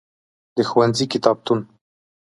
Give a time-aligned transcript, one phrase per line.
[0.55, 1.59] د ښوونځی کتابتون.